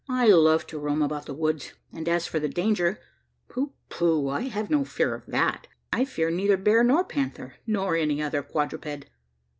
[0.09, 2.97] I love to roam about the woods; and as for the danger
[3.47, 5.67] pooh, pooh I have no fear of that.
[5.93, 9.05] I fear neither bear nor panther, nor any other quadruped.